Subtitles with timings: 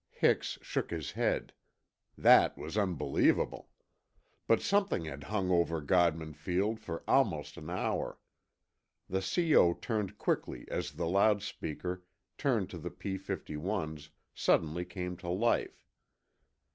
[0.13, 1.53] Hix shook his head.
[2.17, 3.69] That was unbelievable.
[4.47, 8.17] But something had hung over Godman Field for almost an hour.
[9.07, 9.75] The C.O.
[9.75, 12.03] turned quickly as the loud speaker,
[12.35, 15.85] tuned to the P 51's, suddenly came to life.